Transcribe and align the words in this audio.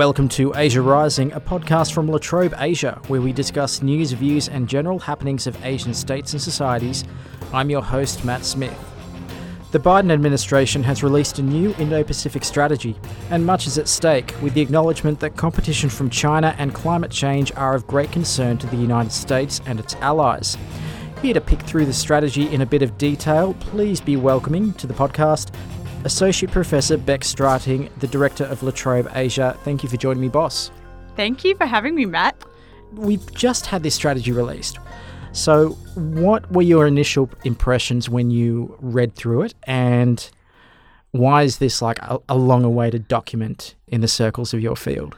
Welcome 0.00 0.30
to 0.30 0.54
Asia 0.56 0.80
Rising, 0.80 1.30
a 1.32 1.40
podcast 1.42 1.92
from 1.92 2.08
La 2.08 2.16
Trobe 2.16 2.54
Asia, 2.56 2.98
where 3.08 3.20
we 3.20 3.34
discuss 3.34 3.82
news, 3.82 4.12
views, 4.12 4.48
and 4.48 4.66
general 4.66 4.98
happenings 4.98 5.46
of 5.46 5.62
Asian 5.62 5.92
states 5.92 6.32
and 6.32 6.40
societies. 6.40 7.04
I'm 7.52 7.68
your 7.68 7.82
host, 7.82 8.24
Matt 8.24 8.46
Smith. 8.46 8.74
The 9.72 9.78
Biden 9.78 10.10
administration 10.10 10.82
has 10.84 11.02
released 11.02 11.38
a 11.38 11.42
new 11.42 11.74
Indo 11.78 12.02
Pacific 12.02 12.44
strategy, 12.44 12.96
and 13.28 13.44
much 13.44 13.66
is 13.66 13.76
at 13.76 13.88
stake, 13.88 14.34
with 14.40 14.54
the 14.54 14.62
acknowledgement 14.62 15.20
that 15.20 15.36
competition 15.36 15.90
from 15.90 16.08
China 16.08 16.56
and 16.56 16.74
climate 16.74 17.10
change 17.10 17.52
are 17.54 17.74
of 17.74 17.86
great 17.86 18.10
concern 18.10 18.56
to 18.56 18.66
the 18.68 18.78
United 18.78 19.12
States 19.12 19.60
and 19.66 19.78
its 19.78 19.96
allies. 19.96 20.56
Here 21.20 21.34
to 21.34 21.42
pick 21.42 21.60
through 21.60 21.84
the 21.84 21.92
strategy 21.92 22.48
in 22.48 22.62
a 22.62 22.66
bit 22.66 22.80
of 22.80 22.96
detail, 22.96 23.52
please 23.60 24.00
be 24.00 24.16
welcoming 24.16 24.72
to 24.74 24.86
the 24.86 24.94
podcast 24.94 25.54
Associate 26.04 26.50
Professor 26.50 26.96
Bec 26.96 27.20
Strating, 27.20 27.90
the 27.98 28.06
Director 28.06 28.44
of 28.44 28.62
La 28.62 28.70
Trobe 28.70 29.10
Asia. 29.14 29.56
Thank 29.64 29.82
you 29.82 29.88
for 29.88 29.98
joining 29.98 30.22
me, 30.22 30.28
boss. 30.28 30.70
Thank 31.14 31.44
you 31.44 31.54
for 31.56 31.66
having 31.66 31.94
me, 31.94 32.06
Matt. 32.06 32.42
We've 32.94 33.34
just 33.34 33.66
had 33.66 33.82
this 33.82 33.94
strategy 33.94 34.32
released. 34.32 34.78
So, 35.32 35.70
what 35.94 36.50
were 36.50 36.62
your 36.62 36.86
initial 36.86 37.30
impressions 37.44 38.08
when 38.08 38.30
you 38.30 38.76
read 38.80 39.14
through 39.14 39.42
it, 39.42 39.54
and 39.64 40.28
why 41.12 41.42
is 41.42 41.58
this 41.58 41.82
like 41.82 41.98
a, 42.00 42.18
a 42.28 42.36
long 42.36 42.64
awaited 42.64 43.06
document 43.06 43.74
in 43.86 44.00
the 44.00 44.08
circles 44.08 44.54
of 44.54 44.60
your 44.60 44.76
field? 44.76 45.16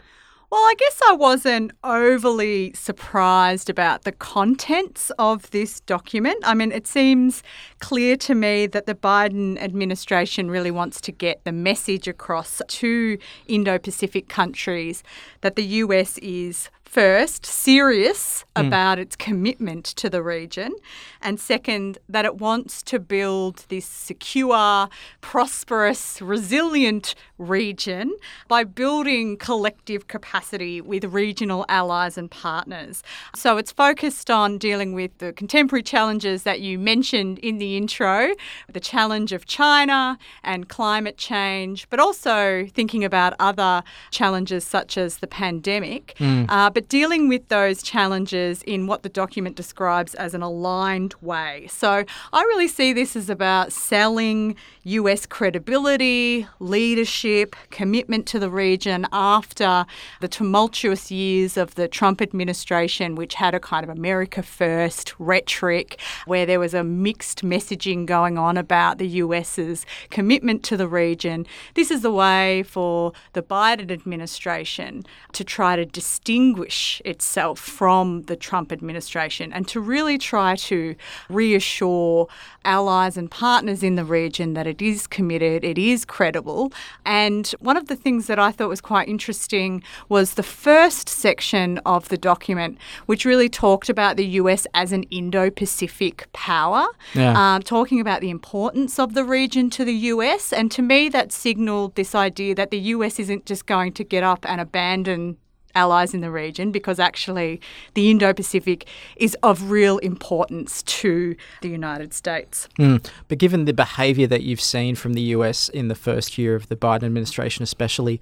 Well, 0.52 0.60
I 0.60 0.74
guess 0.76 1.00
I 1.08 1.14
wasn't 1.14 1.72
overly 1.82 2.74
surprised 2.74 3.70
about 3.70 4.02
the 4.02 4.12
contents 4.12 5.10
of 5.18 5.50
this 5.50 5.80
document. 5.80 6.42
I 6.44 6.52
mean, 6.52 6.72
it 6.72 6.86
seems 6.86 7.42
clear 7.78 8.18
to 8.18 8.34
me 8.34 8.66
that 8.66 8.84
the 8.84 8.94
Biden 8.94 9.58
administration 9.62 10.50
really 10.50 10.70
wants 10.70 11.00
to 11.00 11.10
get 11.10 11.42
the 11.44 11.52
message 11.52 12.06
across 12.06 12.60
to 12.68 13.16
Indo 13.46 13.78
Pacific 13.78 14.28
countries 14.28 15.02
that 15.40 15.56
the 15.56 15.64
US 15.64 16.18
is 16.18 16.68
first, 16.92 17.46
serious 17.46 18.44
mm. 18.54 18.66
about 18.66 18.98
its 18.98 19.16
commitment 19.16 19.82
to 19.86 20.10
the 20.10 20.22
region, 20.22 20.74
and 21.22 21.40
second, 21.40 21.96
that 22.06 22.26
it 22.26 22.36
wants 22.36 22.82
to 22.82 22.98
build 22.98 23.64
this 23.70 23.86
secure, 23.86 24.90
prosperous, 25.22 26.20
resilient 26.20 27.14
region 27.38 28.14
by 28.46 28.62
building 28.62 29.38
collective 29.38 30.06
capacity 30.06 30.82
with 30.82 31.04
regional 31.04 31.64
allies 31.70 32.18
and 32.18 32.30
partners. 32.30 33.02
So 33.34 33.56
it's 33.56 33.72
focused 33.72 34.30
on 34.30 34.58
dealing 34.58 34.92
with 34.92 35.16
the 35.16 35.32
contemporary 35.32 35.82
challenges 35.82 36.42
that 36.42 36.60
you 36.60 36.78
mentioned 36.78 37.38
in 37.38 37.56
the 37.56 37.74
intro 37.74 38.34
the 38.70 38.80
challenge 38.80 39.32
of 39.32 39.46
China 39.46 40.18
and 40.44 40.68
climate 40.68 41.16
change, 41.16 41.88
but 41.88 41.98
also 41.98 42.66
thinking 42.74 43.02
about 43.02 43.32
other 43.40 43.82
challenges 44.10 44.64
such 44.64 44.98
as 44.98 45.18
the 45.18 45.26
pandemic. 45.26 46.14
Mm. 46.18 46.46
Uh, 46.50 46.68
but 46.68 46.81
but 46.82 46.88
dealing 46.88 47.28
with 47.28 47.46
those 47.46 47.80
challenges 47.80 48.60
in 48.64 48.88
what 48.88 49.04
the 49.04 49.08
document 49.08 49.54
describes 49.54 50.16
as 50.16 50.34
an 50.34 50.42
aligned 50.42 51.14
way. 51.20 51.68
So 51.70 52.04
I 52.32 52.42
really 52.42 52.66
see 52.66 52.92
this 52.92 53.14
as 53.14 53.30
about 53.30 53.72
selling 53.72 54.56
US 54.82 55.24
credibility, 55.24 56.48
leadership, 56.58 57.54
commitment 57.70 58.26
to 58.26 58.40
the 58.40 58.50
region 58.50 59.06
after 59.12 59.86
the 60.20 60.26
tumultuous 60.26 61.08
years 61.08 61.56
of 61.56 61.76
the 61.76 61.86
Trump 61.86 62.20
administration, 62.20 63.14
which 63.14 63.34
had 63.34 63.54
a 63.54 63.60
kind 63.60 63.84
of 63.84 63.96
America 63.96 64.42
first 64.42 65.14
rhetoric 65.20 66.00
where 66.26 66.46
there 66.46 66.58
was 66.58 66.74
a 66.74 66.82
mixed 66.82 67.44
messaging 67.44 68.06
going 68.06 68.38
on 68.38 68.56
about 68.56 68.98
the 68.98 69.06
US's 69.06 69.86
commitment 70.10 70.64
to 70.64 70.76
the 70.76 70.88
region. 70.88 71.46
This 71.74 71.92
is 71.92 72.02
the 72.02 72.10
way 72.10 72.64
for 72.64 73.12
the 73.34 73.42
Biden 73.42 73.92
administration 73.92 75.04
to 75.32 75.44
try 75.44 75.76
to 75.76 75.86
distinguish 75.86 76.71
itself 77.04 77.58
from 77.58 78.22
the 78.22 78.36
Trump 78.36 78.72
administration 78.72 79.52
and 79.52 79.66
to 79.68 79.80
really 79.80 80.18
try 80.18 80.56
to 80.56 80.94
reassure 81.28 82.28
allies 82.64 83.16
and 83.16 83.30
partners 83.30 83.82
in 83.82 83.96
the 83.96 84.04
region 84.04 84.54
that 84.54 84.66
it 84.66 84.80
is 84.80 85.06
committed, 85.06 85.64
it 85.64 85.78
is 85.78 86.04
credible. 86.04 86.72
And 87.04 87.46
one 87.60 87.76
of 87.76 87.86
the 87.86 87.96
things 87.96 88.26
that 88.26 88.38
I 88.38 88.52
thought 88.52 88.68
was 88.68 88.80
quite 88.80 89.08
interesting 89.08 89.82
was 90.08 90.34
the 90.34 90.42
first 90.42 91.08
section 91.08 91.78
of 91.84 92.08
the 92.08 92.18
document, 92.18 92.78
which 93.06 93.24
really 93.24 93.48
talked 93.48 93.88
about 93.88 94.16
the 94.16 94.26
US 94.40 94.66
as 94.74 94.92
an 94.92 95.04
Indo 95.04 95.50
Pacific 95.50 96.28
power, 96.32 96.86
yeah. 97.14 97.54
um, 97.54 97.62
talking 97.62 98.00
about 98.00 98.20
the 98.20 98.30
importance 98.30 98.98
of 98.98 99.14
the 99.14 99.24
region 99.24 99.70
to 99.70 99.84
the 99.84 99.94
US. 100.12 100.52
And 100.52 100.70
to 100.72 100.82
me, 100.82 101.08
that 101.10 101.32
signaled 101.32 101.94
this 101.94 102.14
idea 102.14 102.54
that 102.54 102.70
the 102.70 102.78
US 102.78 103.18
isn't 103.18 103.46
just 103.46 103.66
going 103.66 103.92
to 103.92 104.04
get 104.04 104.22
up 104.22 104.46
and 104.48 104.60
abandon 104.60 105.36
allies 105.74 106.14
in 106.14 106.20
the 106.20 106.30
region 106.30 106.72
because 106.72 106.98
actually 106.98 107.60
the 107.94 108.10
Indo 108.10 108.32
Pacific 108.32 108.86
is 109.16 109.36
of 109.42 109.70
real 109.70 109.98
importance 109.98 110.82
to 110.84 111.36
the 111.60 111.68
United 111.68 112.12
States. 112.12 112.68
Mm. 112.78 113.06
But 113.28 113.38
given 113.38 113.64
the 113.64 113.72
behaviour 113.72 114.26
that 114.26 114.42
you've 114.42 114.60
seen 114.60 114.94
from 114.94 115.14
the 115.14 115.22
US 115.22 115.68
in 115.68 115.88
the 115.88 115.94
first 115.94 116.38
year 116.38 116.54
of 116.54 116.68
the 116.68 116.76
Biden 116.76 117.04
administration, 117.04 117.62
especially, 117.62 118.20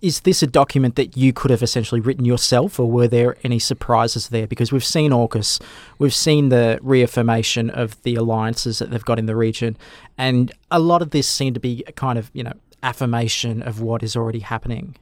is 0.00 0.20
this 0.20 0.42
a 0.42 0.46
document 0.46 0.96
that 0.96 1.16
you 1.16 1.32
could 1.32 1.50
have 1.50 1.62
essentially 1.62 2.00
written 2.00 2.24
yourself, 2.24 2.78
or 2.78 2.90
were 2.90 3.08
there 3.08 3.36
any 3.42 3.58
surprises 3.58 4.28
there? 4.28 4.46
Because 4.46 4.70
we've 4.70 4.84
seen 4.84 5.10
AUKUS, 5.10 5.60
we've 5.98 6.14
seen 6.14 6.50
the 6.50 6.78
reaffirmation 6.82 7.70
of 7.70 8.00
the 8.02 8.14
alliances 8.14 8.78
that 8.78 8.90
they've 8.90 9.04
got 9.04 9.18
in 9.18 9.26
the 9.26 9.36
region, 9.36 9.76
and 10.16 10.52
a 10.70 10.78
lot 10.78 11.02
of 11.02 11.10
this 11.10 11.28
seemed 11.28 11.54
to 11.54 11.60
be 11.60 11.82
a 11.86 11.92
kind 11.92 12.18
of, 12.18 12.30
you 12.32 12.44
know, 12.44 12.52
affirmation 12.82 13.62
of 13.62 13.80
what 13.80 14.02
is 14.02 14.14
already 14.14 14.40
happening. 14.40 14.94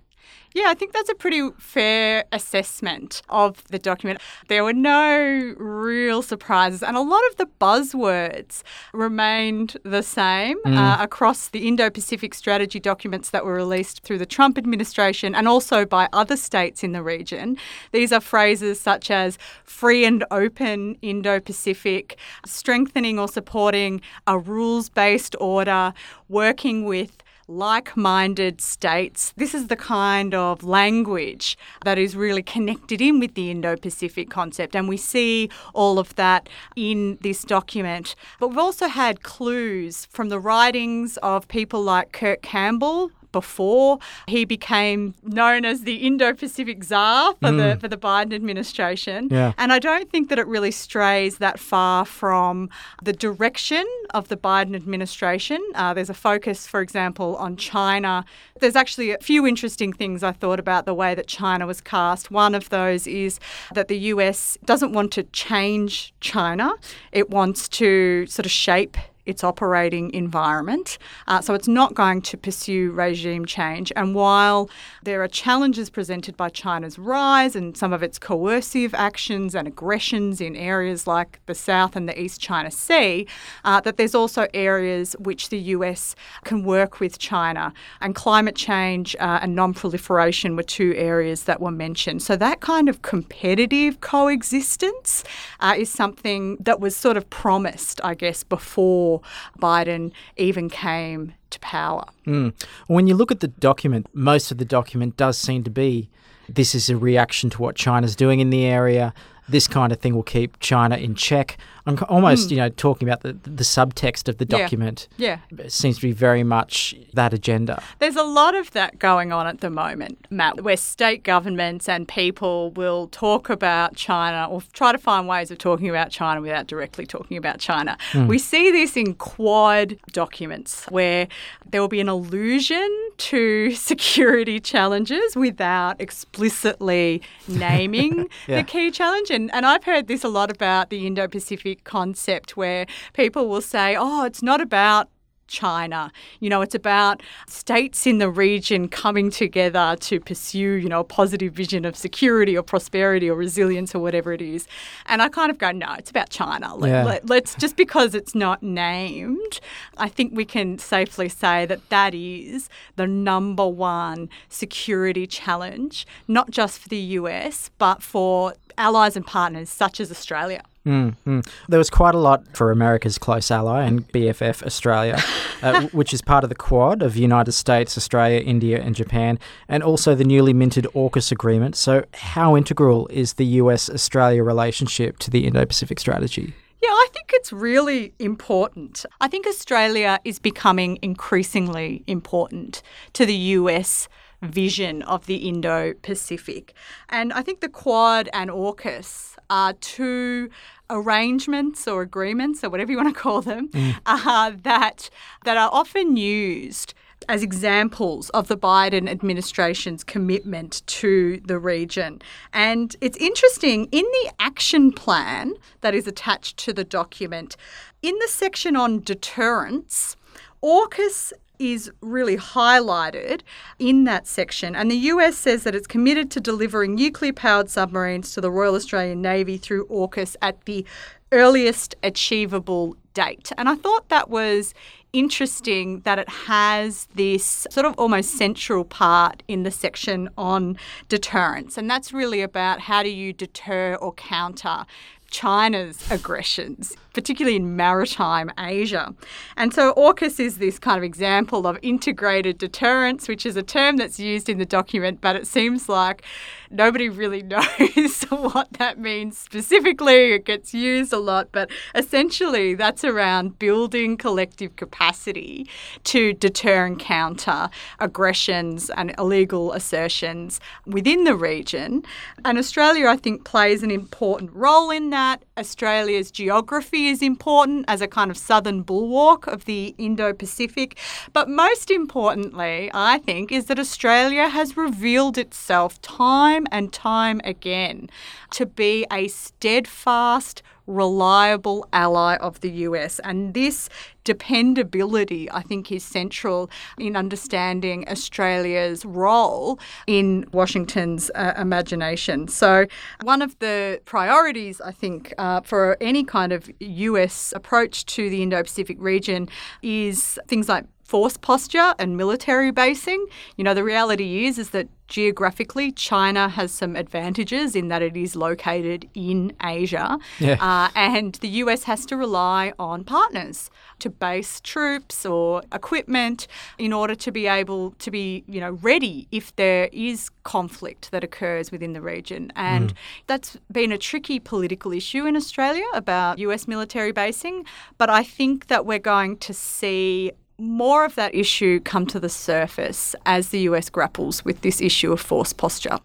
Yeah, 0.56 0.69
I 0.69 0.75
think 0.75 0.94
that's 0.94 1.10
a 1.10 1.14
pretty 1.14 1.50
fair 1.59 2.25
assessment 2.32 3.20
of 3.28 3.62
the 3.69 3.78
document. 3.78 4.20
There 4.48 4.64
were 4.64 4.72
no 4.72 5.54
real 5.59 6.22
surprises, 6.22 6.82
and 6.82 6.97
a 6.97 7.03
lot 7.03 7.20
of 7.31 7.37
the 7.37 7.47
buzzwords 7.60 8.62
remained 8.94 9.76
the 9.82 10.03
same 10.03 10.56
mm. 10.62 10.75
uh, 10.75 10.97
across 10.98 11.48
the 11.48 11.69
Indo 11.69 11.91
Pacific 11.91 12.32
strategy 12.32 12.81
documents 12.81 13.28
that 13.31 13.44
were 13.44 13.53
released 13.53 14.03
through 14.03 14.16
the 14.16 14.25
Trump 14.25 14.56
administration 14.56 15.34
and 15.34 15.47
also 15.47 15.84
by 15.84 16.09
other 16.15 16.38
states 16.38 16.82
in 16.82 16.92
the 16.92 17.03
region. 17.03 17.59
These 17.92 18.10
are 18.10 18.20
phrases 18.20 18.81
such 18.81 19.10
as 19.10 19.36
free 19.62 20.06
and 20.06 20.25
open 20.31 20.97
Indo 21.03 21.38
Pacific, 21.38 22.16
strengthening 22.47 23.19
or 23.19 23.28
supporting 23.28 24.00
a 24.26 24.38
rules 24.38 24.88
based 24.88 25.36
order, 25.38 25.92
working 26.31 26.86
with 26.86 27.22
like 27.48 27.96
minded 27.96 28.60
states. 28.60 29.32
This 29.36 29.54
is 29.54 29.68
the 29.68 29.76
kind 29.76 30.34
of 30.34 30.64
language 30.64 31.56
that 31.84 31.98
is 31.98 32.16
really 32.16 32.42
connected 32.42 33.00
in 33.00 33.20
with 33.20 33.34
the 33.34 33.50
Indo 33.50 33.76
Pacific 33.76 34.30
concept, 34.30 34.74
and 34.74 34.88
we 34.88 34.96
see 34.96 35.48
all 35.72 35.98
of 35.98 36.14
that 36.16 36.48
in 36.74 37.18
this 37.20 37.42
document. 37.42 38.14
But 38.40 38.48
we've 38.48 38.58
also 38.58 38.88
had 38.88 39.22
clues 39.22 40.06
from 40.06 40.28
the 40.28 40.40
writings 40.40 41.16
of 41.18 41.46
people 41.48 41.82
like 41.82 42.12
Kurt 42.12 42.42
Campbell, 42.42 43.10
before 43.36 43.98
he 44.26 44.47
became 44.47 45.14
known 45.22 45.66
as 45.66 45.82
the 45.82 45.97
Indo-Pacific 45.97 46.82
czar 46.82 47.34
for 47.34 47.50
mm. 47.50 47.58
the 47.58 47.78
for 47.78 47.86
the 47.86 47.98
Biden 47.98 48.32
administration. 48.32 49.28
Yeah. 49.30 49.52
And 49.58 49.74
I 49.74 49.78
don't 49.78 50.08
think 50.10 50.30
that 50.30 50.38
it 50.38 50.47
really 50.47 50.70
strays 50.70 51.36
that 51.36 51.58
far 51.58 52.06
from 52.06 52.70
the 53.02 53.12
direction 53.12 53.84
of 54.14 54.28
the 54.28 54.38
Biden 54.38 54.74
administration. 54.74 55.60
Uh, 55.74 55.92
there's 55.92 56.08
a 56.08 56.20
focus, 56.30 56.66
for 56.66 56.80
example, 56.80 57.36
on 57.36 57.58
China. 57.58 58.24
There's 58.60 58.78
actually 58.82 59.10
a 59.10 59.19
few 59.19 59.47
interesting 59.47 59.92
things 59.92 60.22
I 60.22 60.32
thought 60.32 60.58
about 60.58 60.86
the 60.86 60.94
way 60.94 61.14
that 61.14 61.26
China 61.26 61.66
was 61.66 61.82
cast. 61.82 62.30
One 62.30 62.54
of 62.54 62.70
those 62.70 63.06
is 63.06 63.38
that 63.74 63.88
the 63.88 63.98
US 64.12 64.56
doesn't 64.64 64.92
want 64.92 65.12
to 65.12 65.24
change 65.24 66.15
China. 66.21 66.72
It 67.12 67.28
wants 67.28 67.68
to 67.80 68.27
sort 68.27 68.47
of 68.47 68.53
shape 68.53 68.97
its 69.26 69.44
operating 69.44 70.12
environment. 70.12 70.98
Uh, 71.26 71.40
so 71.40 71.54
it's 71.54 71.68
not 71.68 71.94
going 71.94 72.22
to 72.22 72.36
pursue 72.36 72.90
regime 72.92 73.44
change. 73.44 73.92
And 73.96 74.14
while 74.14 74.70
there 75.02 75.22
are 75.22 75.28
challenges 75.28 75.90
presented 75.90 76.36
by 76.36 76.48
China's 76.48 76.98
rise 76.98 77.54
and 77.56 77.76
some 77.76 77.92
of 77.92 78.02
its 78.02 78.18
coercive 78.18 78.94
actions 78.94 79.54
and 79.54 79.68
aggressions 79.68 80.40
in 80.40 80.56
areas 80.56 81.06
like 81.06 81.40
the 81.46 81.54
South 81.54 81.96
and 81.96 82.08
the 82.08 82.20
East 82.20 82.40
China 82.40 82.70
Sea, 82.70 83.26
uh, 83.64 83.80
that 83.80 83.96
there's 83.96 84.14
also 84.14 84.46
areas 84.54 85.14
which 85.18 85.48
the 85.48 85.58
US 85.58 86.14
can 86.44 86.62
work 86.64 87.00
with 87.00 87.18
China. 87.18 87.72
And 88.00 88.14
climate 88.14 88.56
change 88.56 89.16
uh, 89.16 89.40
and 89.42 89.54
non 89.54 89.74
proliferation 89.74 90.56
were 90.56 90.62
two 90.62 90.94
areas 90.96 91.44
that 91.44 91.60
were 91.60 91.70
mentioned. 91.70 92.22
So 92.22 92.36
that 92.36 92.60
kind 92.60 92.88
of 92.88 93.02
competitive 93.02 94.00
coexistence 94.00 95.24
uh, 95.60 95.74
is 95.76 95.90
something 95.90 96.56
that 96.60 96.80
was 96.80 96.96
sort 96.96 97.16
of 97.16 97.28
promised, 97.30 98.00
I 98.04 98.14
guess, 98.14 98.42
before 98.42 99.16
Biden 99.60 100.13
even 100.36 100.68
came 100.68 101.34
to 101.51 101.59
power. 101.60 102.04
Mm. 102.27 102.53
When 102.86 103.07
you 103.07 103.15
look 103.15 103.30
at 103.30 103.41
the 103.41 103.48
document, 103.48 104.07
most 104.13 104.51
of 104.51 104.59
the 104.59 104.65
document 104.65 105.16
does 105.16 105.39
seem 105.39 105.65
to 105.65 105.71
be 105.71 106.09
this 106.48 106.74
is 106.74 106.89
a 106.89 106.97
reaction 106.97 107.51
to 107.51 107.63
what 107.63 107.77
China's 107.77 108.15
doing 108.15 108.41
in 108.41 108.51
the 108.51 108.65
area. 108.65 109.13
This 109.48 109.66
kind 109.69 109.93
of 109.93 110.01
thing 110.01 110.15
will 110.15 110.22
keep 110.22 110.59
China 110.60 110.97
in 110.97 111.15
check. 111.15 111.57
I'm 111.87 111.98
almost, 112.09 112.48
mm. 112.48 112.53
you 112.53 112.57
know, 112.57 112.69
talking 112.69 113.09
about 113.09 113.21
the, 113.21 113.33
the 113.33 113.63
subtext 113.63 114.28
of 114.28 114.39
the 114.39 114.45
document. 114.45 115.07
Yeah. 115.16 115.39
yeah. 115.51 115.66
It 115.66 115.72
seems 115.72 115.97
to 115.97 116.03
be 116.03 116.13
very 116.13 116.43
much 116.43 116.97
that 117.15 117.33
agenda. 117.33 117.81
There's 118.01 118.16
a 118.16 118.25
lot 118.25 118.57
of 118.57 118.72
that 118.72 118.98
going 118.98 119.33
on 119.33 119.47
at 119.47 119.60
the 119.60 119.71
moment, 119.71 120.27
Matt, 120.28 120.63
where 120.63 120.77
state 120.77 121.22
governments 121.22 121.89
and 121.89 122.09
people 122.09 122.72
will 122.72 123.07
talk 123.09 123.48
about 123.48 123.95
China 123.95 124.48
or 124.51 124.63
try 124.72 124.91
to 124.91 124.98
find 124.98 125.28
ways 125.28 125.53
of 125.53 125.59
talking 125.59 125.89
about 125.89 126.10
China 126.10 126.41
without 126.41 126.66
directly 126.66 127.07
talking 127.07 127.37
about 127.37 127.60
China. 127.60 127.97
Mm. 128.13 128.27
We 128.27 128.39
see 128.41 128.72
this 128.72 128.97
in 128.97 129.15
Quad 129.15 129.97
documents 130.10 130.87
where 130.87 131.28
there 131.71 131.81
will 131.81 131.89
be 131.89 132.01
an 132.01 132.09
allusion 132.09 133.10
to 133.19 133.71
security 133.75 134.59
challenges 134.59 135.37
without 135.37 136.01
explicitly 136.01 137.22
naming 137.47 138.28
yeah. 138.48 138.57
the 138.57 138.65
key 138.65 138.91
challenge. 138.91 139.31
And, 139.36 139.53
and 139.53 139.66
I've 139.66 139.84
heard 139.84 140.06
this 140.06 140.24
a 140.24 140.30
lot 140.30 140.50
about 140.50 140.88
the 140.88 141.06
Indo 141.06 141.28
Pacific 141.28 141.84
concept 141.84 142.56
where 142.56 142.86
people 143.12 143.50
will 143.50 143.60
say, 143.60 143.94
oh, 143.94 144.24
it's 144.24 144.42
not 144.42 144.62
about 144.62 145.10
China. 145.47 146.13
You 146.41 146.51
know, 146.51 146.60
it's 146.60 146.75
about 146.75 147.22
states 147.48 148.07
in 148.07 148.19
the 148.19 148.31
region 148.31 148.89
coming 148.89 149.31
together 149.31 149.97
to 150.01 150.21
pursue, 150.21 150.75
you 150.75 150.89
know, 150.89 151.01
a 151.01 151.04
positive 151.04 151.53
vision 151.53 151.84
of 151.84 151.97
security 151.97 152.57
or 152.57 152.63
prosperity 152.63 153.31
or 153.31 153.37
resilience 153.37 153.95
or 153.95 154.01
whatever 154.01 154.33
it 154.33 154.43
is. 154.43 154.66
And 155.07 155.22
I 155.22 155.28
kind 155.28 155.51
of 155.51 155.59
go, 155.59 155.71
no, 155.72 155.95
it's 155.95 156.10
about 156.10 156.31
China. 156.31 156.75
Let, 156.75 156.91
yeah. 156.91 157.04
let, 157.04 157.28
let's 157.28 157.54
just 157.54 157.77
because 157.77 158.15
it's 158.15 158.34
not 158.34 158.63
named, 158.63 159.60
I 159.97 160.09
think 160.09 160.33
we 160.34 160.45
can 160.45 160.78
safely 160.78 161.28
say 161.28 161.66
that 161.66 161.89
that 161.91 162.15
is 162.15 162.69
the 162.97 163.07
number 163.07 163.66
one 163.66 164.28
security 164.48 165.27
challenge, 165.27 166.07
not 166.28 166.51
just 166.51 166.78
for 166.78 166.89
the 166.89 166.97
US, 166.97 167.71
but 167.78 168.03
for 168.03 168.54
allies 168.78 169.16
and 169.16 169.27
partners 169.27 169.71
such 169.71 170.01
as 170.01 170.10
Australia. 170.10 170.63
Mm, 170.86 171.44
There 171.68 171.78
was 171.78 171.91
quite 171.91 172.15
a 172.15 172.18
lot 172.18 172.56
for 172.56 172.71
America's 172.71 173.18
close 173.18 173.50
ally 173.50 173.83
and 173.83 174.06
BFF 174.12 174.62
Australia, 174.62 175.18
uh, 175.60 175.83
which 175.92 176.15
is 176.15 176.22
part 176.22 176.44
of 176.44 176.48
the 176.48 176.54
Quad 176.54 177.03
of 177.03 177.16
United 177.16 177.53
States, 177.53 177.98
Australia, 177.98 178.38
India, 178.41 178.80
and 178.80 178.94
Japan, 178.94 179.38
and 179.68 179.83
also 179.83 180.15
the 180.15 180.24
newly 180.24 180.53
minted 180.53 180.86
AUKUS 180.94 181.33
agreement. 181.33 181.74
So, 181.74 182.04
how 182.15 182.56
integral 182.56 183.09
is 183.09 183.34
the 183.34 183.47
US 183.62 183.91
Australia 183.91 184.44
relationship 184.44 185.18
to 185.18 185.30
the 185.30 185.44
Indo 185.47 185.65
Pacific 185.66 185.98
strategy? 185.98 186.54
Yeah, 186.80 186.91
I 186.91 187.09
think 187.12 187.30
it's 187.33 187.53
really 187.53 188.12
important. 188.21 189.04
I 189.21 189.27
think 189.27 189.47
Australia 189.47 190.21
is 190.24 190.38
becoming 190.38 190.98
increasingly 191.03 192.04
important 192.06 192.83
to 193.15 193.27
the 193.27 193.34
US 193.34 194.09
vision 194.42 195.03
of 195.03 195.27
the 195.27 195.48
Indo 195.48 195.94
Pacific. 196.03 196.74
And 197.09 197.33
I 197.33 197.42
think 197.42 197.60
the 197.60 197.68
Quad 197.68 198.28
and 198.33 198.50
AUKUS 198.50 199.35
are 199.51 199.72
two 199.75 200.51
arrangements 200.89 201.89
or 201.89 202.03
agreements 202.03 202.63
or 202.63 202.71
whatever 202.71 202.91
you 202.93 202.97
want 202.97 203.15
to 203.15 203.21
call 203.21 203.43
them 203.43 203.69
mm. 203.69 203.95
uh, 204.07 204.53
that 204.63 205.10
that 205.45 205.57
are 205.57 205.71
often 205.72 206.16
used 206.16 206.95
as 207.28 207.43
examples 207.43 208.31
of 208.31 208.48
the 208.48 208.57
Biden 208.57 209.09
administration's 209.09 210.04
commitment 210.04 210.83
to 210.87 211.41
the 211.45 211.59
region. 211.59 212.21
And 212.53 212.95
it's 213.01 213.16
interesting, 213.19 213.89
in 213.91 214.04
the 214.04 214.33
action 214.39 214.93
plan 214.93 215.54
that 215.81 215.95
is 215.95 216.07
attached 216.07 216.57
to 216.59 216.72
the 216.72 216.84
document, 216.84 217.57
in 218.03 218.16
the 218.19 218.28
section 218.28 218.77
on 218.77 219.01
deterrence, 219.01 220.16
AUKUS 220.63 221.33
is 221.58 221.91
really 222.00 222.36
highlighted 222.36 223.41
in 223.78 224.04
that 224.04 224.26
section. 224.26 224.74
And 224.76 224.91
the 224.91 224.97
US 224.97 225.36
says 225.36 225.64
that 225.64 225.74
it's 225.74 225.86
committed 225.86 226.30
to 226.32 226.41
delivering 226.41 226.94
nuclear 226.94 227.32
powered 227.32 227.70
submarines 227.70 228.32
to 228.34 228.41
the 228.41 228.50
Royal 228.50 228.74
Australian 228.74 229.22
Navy 229.22 229.56
through 229.56 229.86
AUKUS 229.86 230.36
at 230.42 230.64
the 230.64 230.84
earliest 231.32 231.94
achievable 232.03 232.97
date. 233.14 233.50
And 233.58 233.68
I 233.68 233.74
thought 233.74 234.08
that 234.10 234.30
was 234.30 234.74
interesting 235.12 236.00
that 236.00 236.18
it 236.18 236.28
has 236.28 237.06
this 237.14 237.66
sort 237.70 237.86
of 237.86 237.94
almost 237.98 238.36
central 238.36 238.84
part 238.84 239.42
in 239.48 239.62
the 239.62 239.70
section 239.70 240.28
on 240.36 240.76
deterrence. 241.09 241.78
And 241.78 241.88
that's 241.88 242.12
really 242.12 242.42
about 242.42 242.80
how 242.80 243.02
do 243.02 243.09
you 243.09 243.32
deter 243.32 243.94
or 243.94 244.12
counter 244.12 244.84
China's 245.30 246.09
aggressions, 246.10 246.97
particularly 247.16 247.57
in 247.57 247.74
maritime 247.77 248.53
Asia. 248.59 249.15
And 249.57 249.72
so 249.72 249.95
AUKUS 249.95 250.39
is 250.39 250.59
this 250.59 250.78
kind 250.78 250.98
of 250.98 251.03
example 251.03 251.66
of 251.66 251.78
integrated 251.80 252.59
deterrence, 252.59 253.27
which 253.27 253.47
is 253.47 253.57
a 253.57 253.63
term 253.63 253.97
that's 253.97 254.21
used 254.21 254.51
in 254.51 254.59
the 254.59 254.66
document, 254.66 255.22
but 255.22 255.34
it 255.34 255.47
seems 255.47 255.89
like 255.89 256.23
nobody 256.71 257.09
really 257.09 257.42
knows 257.54 258.23
what 258.25 258.71
that 258.75 258.99
means 258.99 259.38
specifically. 259.38 260.33
It 260.35 260.45
gets 260.45 260.75
used 260.75 261.11
a 261.11 261.18
lot, 261.18 261.49
but 261.52 261.71
essentially 261.95 262.75
that's 262.75 263.02
around 263.02 263.59
building 263.59 264.19
collective 264.19 264.76
capacity 264.76 265.66
to 266.04 266.35
deter 266.35 266.85
and 266.85 266.99
counter 266.99 267.71
aggressions 267.99 268.90
and 268.90 269.14
illegal 269.16 269.73
assertions 269.73 270.61
within 270.85 271.25
the 271.25 271.35
region. 271.35 272.02
And 272.45 272.59
Australia, 272.59 273.09
I 273.09 273.16
think, 273.16 273.45
plays 273.45 273.83
an 273.83 273.90
important 273.90 274.52
role 274.52 274.90
in 274.90 275.09
that. 275.11 275.42
Australia's 275.57 276.30
geography 276.30 277.05
is 277.08 277.23
important 277.23 277.85
as 277.88 278.00
a 278.00 278.08
kind 278.08 278.30
of 278.30 278.37
southern 278.37 278.82
bulwark 278.82 279.47
of 279.47 279.64
the 279.64 279.94
Indo 279.99 280.32
Pacific. 280.32 280.99
But 281.32 281.49
most 281.49 281.90
importantly, 281.90 282.90
I 282.92 283.18
think, 283.18 283.52
is 283.52 283.66
that 283.66 283.78
Australia 283.78 284.49
has 284.49 284.76
revealed 284.76 285.38
itself 285.38 286.00
time 286.02 286.66
and 286.70 286.92
time 286.92 287.40
again 287.44 288.08
to 288.52 288.66
be 288.66 289.06
a 289.12 289.28
steadfast, 289.28 290.62
reliable 290.87 291.87
ally 291.92 292.37
of 292.37 292.61
the 292.61 292.71
US. 292.71 293.18
And 293.21 293.54
this 293.54 293.88
dependability, 294.25 295.50
I 295.50 295.62
think, 295.62 295.90
is 295.92 296.04
central 296.04 296.68
in 296.99 297.16
understanding 297.16 298.09
Australia's 298.09 299.04
role 299.04 299.78
in 300.06 300.47
Washington's 300.52 301.30
uh, 301.35 301.54
imagination. 301.56 302.49
So, 302.49 302.87
one 303.23 303.40
of 303.40 303.59
the 303.61 304.00
priorities, 304.04 304.80
I 304.80 304.90
think, 304.92 305.33
uh, 305.38 305.61
for 305.61 305.97
any 306.00 306.25
kind 306.25 306.52
of 306.52 306.71
US 306.80 307.52
approach 307.56 308.04
to 308.06 308.28
the 308.28 308.42
Indo 308.42 308.62
Pacific 308.62 308.97
region 309.00 309.49
is 309.83 310.38
things 310.49 310.68
like 310.68 310.85
force 311.06 311.37
posture 311.37 311.94
and 311.99 312.16
military 312.16 312.70
basing. 312.73 313.25
You 313.56 313.64
know, 313.64 313.75
the 313.75 313.85
reality 313.85 314.47
is 314.47 314.58
is 314.58 314.70
that 314.70 314.88
geographically, 315.08 315.92
China 315.92 316.49
has 316.49 316.73
some 316.73 316.97
advantages 316.97 317.76
in 317.76 317.87
that 317.88 318.02
it 318.02 318.16
is 318.16 318.35
located 318.35 319.08
in 319.14 319.52
Asia, 319.62 320.18
yeah. 320.40 320.56
uh, 320.61 320.90
and 320.97 321.37
the 321.37 321.49
US 321.62 321.85
has 321.85 322.04
to 322.07 322.16
rely 322.16 322.73
on 322.78 323.04
partners 323.04 323.71
to 324.00 324.11
base 324.11 324.61
troops 324.61 325.25
or 325.25 325.62
equipment 325.73 326.49
in 326.76 326.92
order 326.92 327.14
to 327.14 327.31
be 327.31 327.47
able 327.47 327.92
to 327.92 328.11
be, 328.11 328.45
you 328.49 328.61
know, 328.61 328.73
ready 328.83 329.28
if 329.31 329.54
there 329.54 329.88
is 329.92 330.31
conflict 330.42 331.12
that 331.12 331.23
occurs 331.23 331.71
within 331.71 331.92
the 331.92 332.00
region. 332.00 332.52
And 332.57 332.90
mm. 332.90 332.97
that's 333.28 333.57
been 333.71 333.92
a 333.92 333.99
tricky 333.99 334.40
political 334.40 334.92
issue 334.92 335.25
in 335.25 335.37
Australia 335.37 335.87
about 335.95 336.38
US 336.38 336.66
military 336.66 337.12
basing, 337.12 337.64
but 337.97 338.11
I 338.11 338.25
think 338.25 338.66
that 338.66 338.85
we're 338.87 338.99
going 338.99 339.37
to 339.38 339.54
see 339.54 340.33
more 340.59 341.05
of 341.05 341.15
that 341.17 341.35
issue 341.35 341.81
come 341.81 342.07
to 342.07 342.21
the 342.21 342.29
surface 342.29 343.15
as 343.27 343.51
the 343.51 343.61
US 343.61 343.91
grapples 343.91 344.45
with 344.45 344.63
this 344.63 344.81
issue 344.81 345.13
of 345.13 345.21
force 345.21 345.53
posture. 345.53 345.99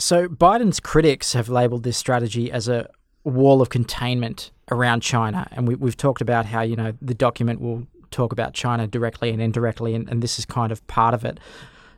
So, 0.00 0.28
Biden's 0.28 0.80
critics 0.80 1.32
have 1.32 1.48
labelled 1.48 1.82
this 1.82 1.96
strategy 1.96 2.52
as 2.52 2.68
a 2.68 2.88
wall 3.24 3.60
of 3.60 3.68
containment 3.68 4.52
around 4.70 5.00
China. 5.00 5.48
And 5.52 5.66
we, 5.66 5.86
have 5.86 5.96
talked 5.96 6.20
about 6.20 6.46
how, 6.46 6.62
you 6.62 6.76
know, 6.76 6.92
the 7.02 7.14
document 7.14 7.60
will 7.60 7.86
talk 8.10 8.32
about 8.32 8.54
China 8.54 8.86
directly 8.86 9.30
and 9.30 9.42
indirectly, 9.42 9.94
and, 9.94 10.08
and 10.08 10.22
this 10.22 10.38
is 10.38 10.46
kind 10.46 10.72
of 10.72 10.86
part 10.86 11.14
of 11.14 11.24
it. 11.24 11.40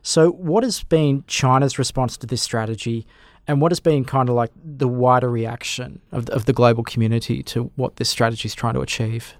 So, 0.01 0.31
what 0.31 0.63
has 0.63 0.83
been 0.83 1.23
China's 1.27 1.77
response 1.77 2.17
to 2.17 2.27
this 2.27 2.41
strategy? 2.41 3.05
And 3.47 3.59
what 3.59 3.71
has 3.71 3.79
been 3.79 4.05
kind 4.05 4.29
of 4.29 4.35
like 4.35 4.51
the 4.63 4.87
wider 4.87 5.29
reaction 5.29 5.99
of, 6.11 6.29
of 6.29 6.45
the 6.45 6.53
global 6.53 6.83
community 6.83 7.41
to 7.43 7.71
what 7.75 7.95
this 7.95 8.09
strategy 8.09 8.47
is 8.47 8.55
trying 8.55 8.75
to 8.75 8.81
achieve? 8.81 9.35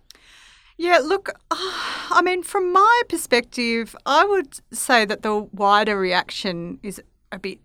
Yeah, 0.81 0.97
look, 0.97 1.29
I 1.51 2.21
mean, 2.23 2.41
from 2.41 2.73
my 2.73 3.01
perspective, 3.07 3.95
I 4.07 4.25
would 4.25 4.59
say 4.73 5.05
that 5.05 5.21
the 5.21 5.35
wider 5.53 5.95
reaction 5.95 6.79
is 6.81 6.99
a 7.31 7.37
bit 7.37 7.59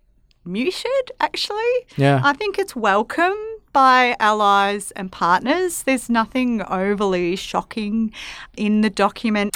muted, 0.44 1.12
actually. 1.18 1.87
Yeah. 1.96 2.20
I 2.23 2.35
think 2.35 2.58
it's 2.58 2.76
welcome 2.76 3.38
by 3.76 4.16
allies 4.21 4.90
and 4.92 5.12
partners. 5.12 5.83
There's 5.83 6.09
nothing 6.09 6.62
overly 6.62 7.37
shocking 7.37 8.11
in 8.56 8.80
the 8.80 8.88
document. 8.88 9.54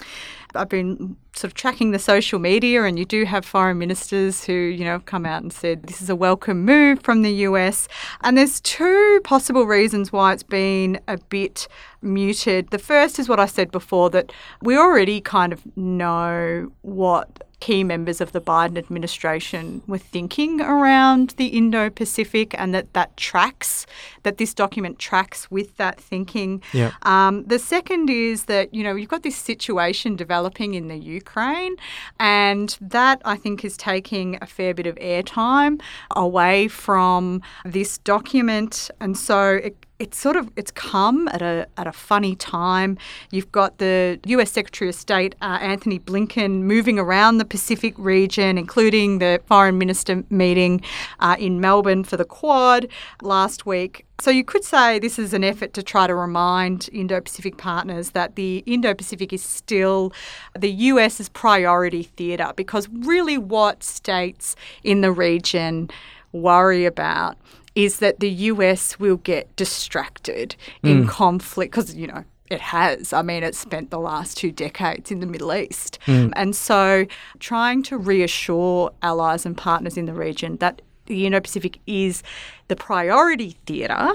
I've 0.55 0.69
been 0.69 1.17
sort 1.35 1.51
of 1.51 1.55
tracking 1.55 1.93
the 1.93 1.99
social 1.99 2.39
media, 2.39 2.85
and 2.85 2.99
you 2.99 3.07
do 3.07 3.25
have 3.25 3.47
foreign 3.47 3.79
ministers 3.79 4.45
who, 4.45 4.53
you 4.53 4.85
know, 4.85 4.91
have 4.91 5.07
come 5.07 5.25
out 5.25 5.43
and 5.43 5.51
said 5.51 5.85
this 5.85 6.03
is 6.03 6.11
a 6.11 6.15
welcome 6.15 6.67
move 6.67 7.03
from 7.03 7.23
the 7.23 7.33
US. 7.49 7.89
And 8.21 8.37
there's 8.37 8.61
two 8.61 9.23
possible 9.25 9.65
reasons 9.65 10.13
why 10.13 10.35
it's 10.35 10.43
been 10.43 11.01
a 11.09 11.17
bit 11.17 11.67
muted. 12.03 12.73
The 12.73 12.79
first 12.79 13.19
is 13.19 13.27
what 13.27 13.41
I 13.41 13.47
said 13.47 13.71
before 13.71 14.11
that 14.11 14.35
we 14.61 14.77
already 14.77 15.23
kind 15.23 15.55
of 15.55 15.63
know 15.79 16.71
what 16.83 17.43
key 17.61 17.85
members 17.85 18.21
of 18.21 18.33
the 18.33 18.41
Biden 18.41 18.77
administration 18.79 19.83
were 19.87 19.99
thinking 19.99 20.61
around 20.61 21.35
the 21.37 21.47
Indo 21.47 21.91
Pacific 21.91 22.55
and 22.59 22.75
that 22.75 22.93
that 22.95 23.17
tracks, 23.17 23.87
that 24.23 24.39
this 24.39 24.55
document 24.55 24.99
tracks 24.99 25.51
with 25.51 25.77
that 25.77 26.01
thinking. 26.01 26.63
Yeah. 26.73 26.93
Um, 27.03 27.45
the 27.45 27.59
second 27.59 28.11
is 28.11 28.47
that, 28.47 28.75
you 28.75 28.83
know, 28.83 28.95
you've 28.95 29.11
got 29.11 29.23
this 29.23 29.37
situation 29.37 30.17
developing 30.17 30.75
in 30.75 30.89
the 30.89 30.97
Ukraine, 30.97 31.77
and 32.19 32.77
that 32.81 33.21
I 33.25 33.37
think 33.37 33.65
is 33.65 33.77
taking 33.77 34.39
a 34.41 34.47
fair 34.47 34.75
bit 34.75 34.87
of 34.87 34.97
airtime 34.97 35.81
away 36.17 36.69
from 36.69 37.43
this 37.65 37.99
document. 37.99 38.91
And 39.01 39.17
so 39.17 39.61
it, 39.63 39.77
it's 40.01 40.19
sort 40.19 40.35
of 40.35 40.51
it's 40.57 40.71
come 40.71 41.29
at 41.29 41.43
a 41.43 41.69
at 41.77 41.87
a 41.87 41.93
funny 41.93 42.35
time. 42.35 42.97
You've 43.31 43.53
got 43.53 43.79
the 43.79 44.19
U.S. 44.25 44.51
Secretary 44.51 44.89
of 44.89 44.95
State 44.95 45.37
uh, 45.43 45.59
Antony 45.61 45.99
Blinken 46.01 46.63
moving 46.63 46.99
around 46.99 47.39
the 47.39 47.45
Pacific 47.45 47.95
region, 47.99 48.57
including 48.57 49.19
the 49.19 49.41
foreign 49.47 49.79
minister 49.79 50.25
meeting 50.31 50.81
uh, 51.21 51.37
in 51.39 51.61
Melbourne 51.61 52.03
for 52.03 52.17
the 52.17 52.25
Quad 52.25 52.89
last 53.23 53.67
week. 53.67 54.07
So 54.21 54.31
you 54.31 54.45
could 54.45 54.65
say 54.65 54.99
this 54.99 55.19
is 55.19 55.33
an 55.33 55.45
effort 55.45 55.73
to 55.75 55.83
try 55.83 56.07
to 56.07 56.15
remind 56.15 56.91
Indo-Pacific 56.93 57.57
partners 57.57 58.11
that 58.11 58.37
the 58.37 58.63
Indo-Pacific 58.67 59.33
is 59.33 59.43
still 59.43 60.13
the 60.59 60.71
US's 60.71 61.29
priority 61.31 62.03
theatre 62.03 62.53
because 62.55 62.89
really 62.91 63.39
what 63.39 63.83
states 63.83 64.57
in 64.83 65.01
the 65.01 65.11
region 65.11 65.89
worry 66.33 66.85
about 66.85 67.37
is 67.75 67.99
that 67.99 68.21
the 68.21 68.31
US 68.31 68.99
will 68.99 69.17
get 69.17 69.55
distracted 69.57 70.57
in 70.83 71.03
hmm. 71.03 71.09
conflict 71.09 71.73
because, 71.73 71.95
you 71.95 72.07
know, 72.07 72.25
it 72.51 72.61
has. 72.61 73.13
I 73.13 73.23
mean, 73.23 73.45
it's 73.45 73.59
spent 73.59 73.91
the 73.91 74.01
last 74.01 74.37
two 74.37 74.51
decades 74.51 75.11
in 75.11 75.21
the 75.21 75.27
Middle 75.27 75.55
East. 75.55 75.99
Hmm. 76.07 76.31
And 76.35 76.55
so 76.55 77.07
trying 77.39 77.83
to 77.85 77.97
reassure 77.97 78.93
allies 79.03 79.47
and 79.47 79.57
partners 79.57 79.97
in 79.97 80.07
the 80.07 80.15
region 80.15 80.57
that 80.57 80.83
the 81.07 81.27
Indo 81.27 81.41
Pacific 81.41 81.79
is 81.87 82.23
the 82.69 82.77
priority 82.77 83.57
theatre 83.67 84.13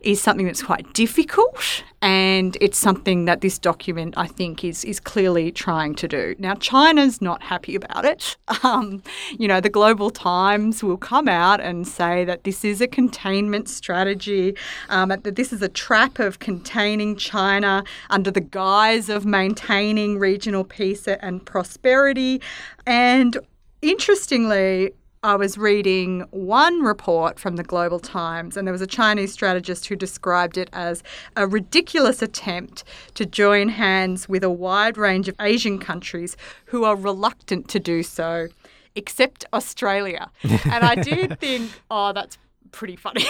is 0.00 0.20
something 0.20 0.46
that's 0.46 0.62
quite 0.62 0.92
difficult 0.94 1.82
and 2.00 2.56
it's 2.60 2.78
something 2.78 3.24
that 3.24 3.40
this 3.40 3.58
document 3.58 4.14
I 4.16 4.26
think 4.26 4.62
is 4.62 4.84
is 4.84 5.00
clearly 5.00 5.50
trying 5.50 5.94
to 5.96 6.08
do. 6.08 6.36
Now 6.38 6.54
China's 6.54 7.20
not 7.20 7.42
happy 7.42 7.74
about 7.74 8.04
it. 8.04 8.36
Um, 8.64 9.02
you 9.38 9.46
know, 9.46 9.60
the 9.60 9.70
Global 9.70 10.10
Times 10.10 10.82
will 10.82 10.96
come 10.96 11.28
out 11.28 11.60
and 11.60 11.86
say 11.86 12.24
that 12.24 12.42
this 12.42 12.64
is 12.64 12.80
a 12.80 12.88
containment 12.88 13.68
strategy, 13.68 14.56
um, 14.88 15.10
that 15.10 15.36
this 15.36 15.52
is 15.52 15.62
a 15.62 15.68
trap 15.68 16.18
of 16.18 16.40
containing 16.40 17.16
China 17.16 17.84
under 18.10 18.30
the 18.32 18.40
guise 18.40 19.08
of 19.08 19.24
maintaining 19.24 20.18
regional 20.18 20.64
peace 20.64 21.06
and 21.06 21.46
prosperity. 21.46 22.42
And 22.84 23.38
interestingly, 23.80 24.92
I 25.22 25.34
was 25.34 25.58
reading 25.58 26.20
one 26.30 26.82
report 26.82 27.40
from 27.40 27.56
the 27.56 27.64
Global 27.64 27.98
Times, 27.98 28.56
and 28.56 28.66
there 28.66 28.72
was 28.72 28.82
a 28.82 28.86
Chinese 28.86 29.32
strategist 29.32 29.86
who 29.86 29.96
described 29.96 30.56
it 30.56 30.70
as 30.72 31.02
a 31.36 31.46
ridiculous 31.46 32.22
attempt 32.22 32.84
to 33.14 33.26
join 33.26 33.68
hands 33.68 34.28
with 34.28 34.44
a 34.44 34.50
wide 34.50 34.96
range 34.96 35.28
of 35.28 35.34
Asian 35.40 35.78
countries 35.80 36.36
who 36.66 36.84
are 36.84 36.94
reluctant 36.94 37.68
to 37.68 37.80
do 37.80 38.04
so, 38.04 38.46
except 38.94 39.44
Australia. 39.52 40.30
and 40.42 40.84
I 40.84 40.94
did 40.94 41.40
think, 41.40 41.72
oh, 41.90 42.12
that's 42.12 42.38
pretty 42.70 42.96
funny. 42.96 43.24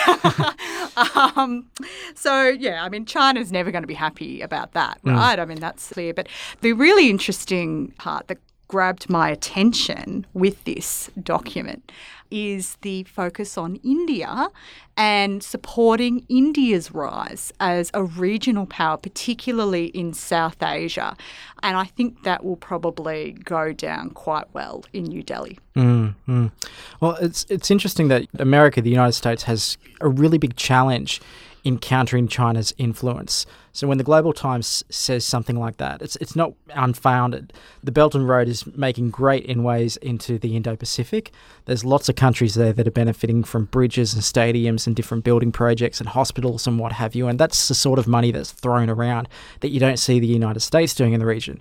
um, 1.36 1.70
so, 2.14 2.48
yeah, 2.48 2.84
I 2.84 2.90
mean, 2.90 3.06
China's 3.06 3.50
never 3.50 3.70
going 3.70 3.82
to 3.82 3.88
be 3.88 3.94
happy 3.94 4.42
about 4.42 4.72
that, 4.72 4.98
right? 5.04 5.38
I 5.38 5.44
mean, 5.46 5.60
that's 5.60 5.90
clear. 5.90 6.12
But 6.12 6.28
the 6.60 6.72
really 6.72 7.08
interesting 7.08 7.92
part 7.98 8.28
that 8.28 8.38
grabbed 8.68 9.08
my 9.08 9.30
attention 9.30 10.26
with 10.34 10.62
this 10.64 11.10
document 11.22 11.90
is 12.30 12.76
the 12.82 13.04
focus 13.04 13.56
on 13.56 13.76
India 13.76 14.48
and 14.96 15.42
supporting 15.42 16.24
India's 16.28 16.92
rise 16.92 17.52
as 17.60 17.90
a 17.94 18.04
regional 18.04 18.66
power, 18.66 18.96
particularly 18.96 19.86
in 19.86 20.12
South 20.12 20.62
Asia. 20.62 21.16
And 21.62 21.76
I 21.76 21.84
think 21.84 22.24
that 22.24 22.44
will 22.44 22.56
probably 22.56 23.32
go 23.44 23.72
down 23.72 24.10
quite 24.10 24.52
well 24.52 24.84
in 24.92 25.04
New 25.04 25.22
Delhi. 25.22 25.58
Mm, 25.74 26.14
mm. 26.28 26.52
Well, 27.00 27.16
it's 27.20 27.46
it's 27.48 27.70
interesting 27.70 28.08
that 28.08 28.26
America, 28.38 28.82
the 28.82 28.90
United 28.90 29.12
States, 29.12 29.44
has 29.44 29.78
a 30.00 30.08
really 30.08 30.38
big 30.38 30.56
challenge 30.56 31.20
in 31.64 31.78
countering 31.78 32.28
China's 32.28 32.74
influence. 32.78 33.46
So 33.72 33.86
when 33.86 33.98
the 33.98 34.04
Global 34.04 34.32
Times 34.32 34.84
says 34.90 35.24
something 35.24 35.56
like 35.56 35.76
that, 35.76 36.02
it's 36.02 36.16
it's 36.16 36.34
not 36.34 36.52
unfounded. 36.74 37.52
The 37.82 37.92
Belt 37.92 38.14
and 38.14 38.28
Road 38.28 38.48
is 38.48 38.66
making 38.76 39.10
great 39.10 39.46
inways 39.46 39.96
into 39.98 40.38
the 40.38 40.56
Indo-Pacific. 40.56 41.32
There's 41.66 41.84
lots 41.84 42.08
of 42.08 42.16
countries 42.16 42.54
there 42.54 42.72
that 42.72 42.88
are 42.88 42.90
benefiting 42.90 43.44
from 43.44 43.66
bridges 43.66 44.14
and 44.14 44.22
stadiums 44.22 44.86
and 44.86 44.96
different 44.96 45.24
building 45.24 45.52
projects 45.52 46.00
and 46.00 46.08
hospitals 46.08 46.66
and 46.66 46.78
what 46.78 46.92
have 46.92 47.14
you. 47.14 47.28
And 47.28 47.38
that's 47.38 47.68
the 47.68 47.74
sort 47.74 47.98
of 47.98 48.08
money 48.08 48.32
that's 48.32 48.52
thrown 48.52 48.90
around 48.90 49.28
that 49.60 49.70
you 49.70 49.78
don't 49.78 49.98
see 49.98 50.18
the 50.18 50.26
United 50.26 50.60
States 50.60 50.94
doing 50.94 51.12
in 51.12 51.20
the 51.20 51.26
region. 51.26 51.60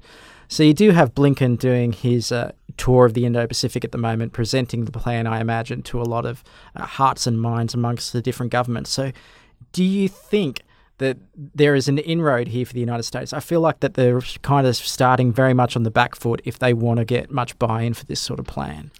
So 0.50 0.63
you 0.63 0.74
do 0.74 0.92
have 0.92 1.13
Blinken 1.13 1.60
doing 1.60 1.92
his 1.92 2.32
uh, 2.32 2.54
tour 2.77 3.06
of 3.06 3.13
the 3.13 3.25
Indo-Pacific 3.25 3.84
at 3.84 3.92
the 3.92 3.98
moment, 3.98 4.32
presenting 4.32 4.86
the 4.86 4.92
plan, 4.94 5.27
I 5.27 5.42
imagine, 5.42 5.84
to 5.84 6.01
a 6.01 6.04
lot 6.04 6.25
of 6.25 6.42
uh, 6.74 6.86
hearts 6.86 7.27
and 7.27 7.42
minds 7.42 7.74
amongst 7.74 8.13
the 8.13 8.22
different 8.22 8.51
governments. 8.51 8.89
So 8.89 9.12
do 9.71 9.83
you 9.83 10.07
think 10.07 10.62
that 10.97 11.17
there 11.36 11.75
is 11.75 11.88
an 11.88 12.00
inroad 12.00 12.47
here 12.47 12.65
for 12.65 12.74
the 12.74 12.79
United 12.79 13.03
States? 13.03 13.33
I 13.33 13.39
feel 13.39 13.62
like 13.62 13.81
that 13.81 13.93
they're 13.93 14.21
kind 14.41 14.65
of 14.65 14.75
starting 14.75 15.31
very 15.31 15.53
much 15.53 15.75
on 15.75 15.83
the 15.83 15.91
back 15.91 16.15
foot 16.15 16.41
if 16.43 16.59
they 16.59 16.74
want 16.74 16.97
to 16.97 17.05
get 17.05 17.31
much 17.31 17.57
buy-in 17.59 17.93
for 17.93 18.05
this 18.05 18.19
sort 18.19 18.39
of 18.39 18.45
plan. 18.45 18.91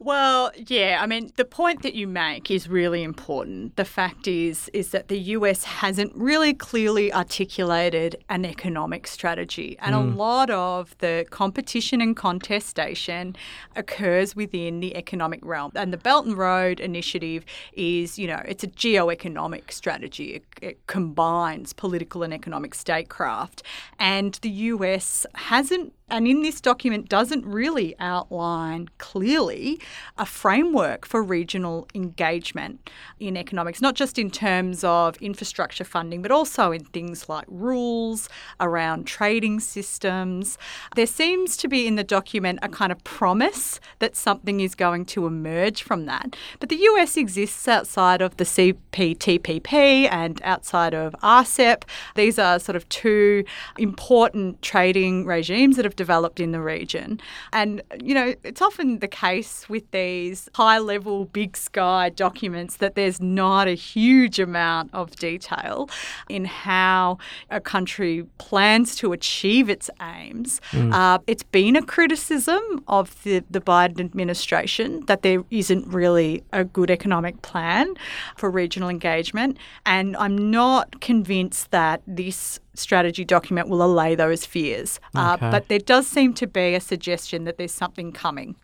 Well, 0.00 0.52
yeah, 0.54 0.98
I 1.00 1.06
mean, 1.06 1.32
the 1.34 1.44
point 1.44 1.82
that 1.82 1.94
you 1.94 2.06
make 2.06 2.52
is 2.52 2.68
really 2.68 3.02
important. 3.02 3.74
The 3.74 3.84
fact 3.84 4.28
is 4.28 4.70
is 4.72 4.90
that 4.90 5.08
the 5.08 5.18
US 5.18 5.64
hasn't 5.64 6.14
really 6.14 6.54
clearly 6.54 7.12
articulated 7.12 8.14
an 8.28 8.44
economic 8.44 9.08
strategy, 9.08 9.76
and 9.80 9.96
a 9.96 10.00
hmm. 10.00 10.14
lot 10.14 10.50
of 10.50 10.96
the 10.98 11.26
competition 11.30 12.00
and 12.00 12.16
contestation 12.16 13.34
occurs 13.74 14.36
within 14.36 14.78
the 14.78 14.96
economic 14.96 15.44
realm. 15.44 15.72
And 15.74 15.92
the 15.92 15.98
Belt 15.98 16.26
and 16.26 16.38
Road 16.38 16.78
Initiative 16.78 17.44
is, 17.72 18.20
you 18.20 18.28
know, 18.28 18.40
it's 18.46 18.62
a 18.62 18.68
geo-economic 18.68 19.72
strategy. 19.72 20.34
It, 20.34 20.44
it 20.62 20.86
combines 20.86 21.72
political 21.72 22.22
and 22.22 22.32
economic 22.32 22.76
statecraft, 22.76 23.64
and 23.98 24.34
the 24.42 24.50
US 24.50 25.26
hasn't 25.34 25.92
and 26.10 26.26
in 26.26 26.42
this 26.42 26.60
document 26.60 27.08
doesn't 27.08 27.44
really 27.44 27.94
outline 27.98 28.88
clearly 28.98 29.80
a 30.16 30.24
framework 30.26 31.06
for 31.06 31.22
regional 31.22 31.86
engagement 31.94 32.90
in 33.20 33.36
economics, 33.36 33.80
not 33.80 33.94
just 33.94 34.18
in 34.18 34.30
terms 34.30 34.84
of 34.84 35.16
infrastructure 35.18 35.84
funding, 35.84 36.22
but 36.22 36.30
also 36.30 36.72
in 36.72 36.84
things 36.84 37.28
like 37.28 37.44
rules 37.48 38.28
around 38.60 39.06
trading 39.06 39.60
systems. 39.60 40.56
There 40.96 41.06
seems 41.06 41.56
to 41.58 41.68
be 41.68 41.86
in 41.86 41.96
the 41.96 42.04
document 42.04 42.60
a 42.62 42.68
kind 42.68 42.92
of 42.92 43.02
promise 43.04 43.80
that 43.98 44.16
something 44.16 44.60
is 44.60 44.74
going 44.74 45.04
to 45.06 45.26
emerge 45.26 45.82
from 45.82 46.06
that. 46.06 46.36
But 46.60 46.68
the 46.68 46.76
US 46.76 47.16
exists 47.16 47.68
outside 47.68 48.22
of 48.22 48.36
the 48.36 48.44
CPTPP 48.44 50.08
and 50.10 50.40
outside 50.42 50.94
of 50.94 51.14
RCEP. 51.22 51.82
These 52.14 52.38
are 52.38 52.58
sort 52.58 52.76
of 52.76 52.88
two 52.88 53.44
important 53.76 54.62
trading 54.62 55.26
regimes 55.26 55.76
that 55.76 55.84
have 55.84 55.96
developed 56.04 56.40
in 56.40 56.50
the 56.52 56.62
region. 56.76 57.20
And, 57.52 57.82
you 58.08 58.14
know, 58.18 58.28
it's 58.42 58.62
often 58.62 59.00
the 59.00 59.12
case 59.26 59.68
with 59.68 59.86
these 59.90 60.48
high 60.54 60.78
level, 60.78 61.26
big 61.26 61.56
sky 61.56 62.08
documents 62.08 62.76
that 62.76 62.94
there's 62.94 63.20
not 63.20 63.68
a 63.68 63.74
huge 63.74 64.38
amount 64.38 64.94
of 64.94 65.04
detail 65.16 65.90
in 66.28 66.44
how 66.46 67.18
a 67.50 67.60
country 67.60 68.24
plans 68.38 68.96
to 69.00 69.12
achieve 69.12 69.68
its 69.68 69.90
aims. 70.00 70.60
Uh, 70.92 71.18
it's 71.26 71.42
been 71.42 71.74
a 71.76 71.82
criticism 71.82 72.62
of 72.86 73.04
the, 73.24 73.44
the 73.50 73.60
Biden 73.60 74.00
administration 74.00 75.04
that 75.06 75.20
there 75.22 75.42
isn't 75.50 75.84
really 76.00 76.42
a 76.52 76.64
good 76.64 76.90
economic 76.90 77.42
plan 77.42 77.94
for 78.36 78.48
regional 78.50 78.88
engagement. 78.88 79.58
And 79.84 80.16
I'm 80.16 80.38
not 80.50 81.00
convinced 81.00 81.70
that 81.72 82.02
this 82.06 82.60
strategy 82.78 83.24
document 83.24 83.68
will 83.68 83.82
allay 83.82 84.14
those 84.14 84.46
fears. 84.46 85.00
Uh, 85.14 85.36
but 85.36 85.68
there 85.68 85.78
does 85.78 86.06
seem 86.06 86.34
to 86.34 86.46
be 86.46 86.74
a 86.74 86.80
suggestion 86.80 87.44
that 87.44 87.58
there's 87.58 87.72
something 87.72 88.12
coming. 88.12 88.56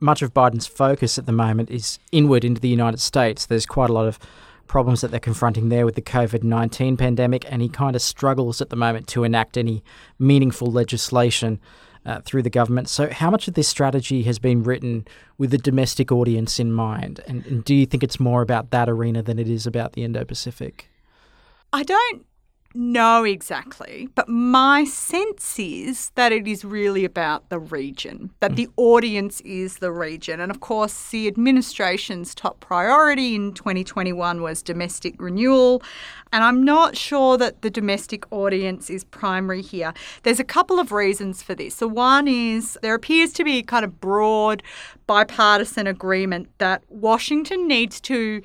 Much 0.00 0.22
of 0.22 0.34
Biden's 0.34 0.66
focus 0.66 1.18
at 1.18 1.26
the 1.26 1.32
moment 1.32 1.70
is 1.70 1.98
inward 2.10 2.44
into 2.44 2.60
the 2.60 2.68
United 2.68 3.00
States. 3.00 3.46
There's 3.46 3.66
quite 3.66 3.90
a 3.90 3.92
lot 3.92 4.06
of 4.06 4.18
problems 4.66 5.02
that 5.02 5.10
they're 5.10 5.20
confronting 5.20 5.68
there 5.68 5.84
with 5.84 5.94
the 5.94 6.02
COVID 6.02 6.42
19 6.42 6.96
pandemic, 6.96 7.44
and 7.50 7.62
he 7.62 7.68
kind 7.68 7.94
of 7.94 8.02
struggles 8.02 8.60
at 8.60 8.70
the 8.70 8.76
moment 8.76 9.06
to 9.08 9.22
enact 9.22 9.56
any 9.56 9.84
meaningful 10.18 10.68
legislation 10.68 11.60
uh, 12.04 12.20
through 12.20 12.42
the 12.42 12.50
government. 12.50 12.88
So, 12.88 13.10
how 13.10 13.30
much 13.30 13.48
of 13.48 13.54
this 13.54 13.68
strategy 13.68 14.22
has 14.24 14.38
been 14.38 14.62
written 14.62 15.06
with 15.38 15.50
the 15.50 15.58
domestic 15.58 16.10
audience 16.10 16.58
in 16.58 16.72
mind? 16.72 17.20
And, 17.26 17.46
and 17.46 17.64
do 17.64 17.74
you 17.74 17.86
think 17.86 18.02
it's 18.02 18.18
more 18.18 18.42
about 18.42 18.70
that 18.70 18.88
arena 18.88 19.22
than 19.22 19.38
it 19.38 19.48
is 19.48 19.66
about 19.66 19.92
the 19.92 20.04
Indo 20.04 20.24
Pacific? 20.24 20.88
I 21.72 21.82
don't 21.82 22.26
know 22.74 23.24
exactly, 23.24 24.08
but 24.14 24.28
my 24.28 24.84
sense 24.84 25.58
is 25.58 26.10
that 26.14 26.32
it 26.32 26.46
is 26.46 26.64
really 26.64 27.04
about 27.04 27.48
the 27.48 27.58
region, 27.58 28.30
that 28.40 28.52
mm. 28.52 28.56
the 28.56 28.68
audience 28.76 29.40
is 29.42 29.78
the 29.78 29.92
region. 29.92 30.40
And 30.40 30.50
of 30.50 30.60
course, 30.60 31.10
the 31.10 31.26
administration's 31.26 32.34
top 32.34 32.60
priority 32.60 33.34
in 33.34 33.52
2021 33.52 34.42
was 34.42 34.62
domestic 34.62 35.20
renewal. 35.20 35.82
And 36.32 36.42
I'm 36.42 36.64
not 36.64 36.96
sure 36.96 37.36
that 37.38 37.62
the 37.62 37.70
domestic 37.70 38.24
audience 38.32 38.88
is 38.88 39.04
primary 39.04 39.62
here. 39.62 39.92
There's 40.22 40.40
a 40.40 40.44
couple 40.44 40.80
of 40.80 40.92
reasons 40.92 41.42
for 41.42 41.54
this. 41.54 41.74
So, 41.74 41.86
one 41.86 42.26
is 42.26 42.78
there 42.82 42.94
appears 42.94 43.32
to 43.34 43.44
be 43.44 43.62
kind 43.62 43.84
of 43.84 44.00
broad 44.00 44.62
bipartisan 45.06 45.86
agreement 45.86 46.48
that 46.58 46.82
Washington 46.88 47.68
needs 47.68 48.00
to 48.02 48.42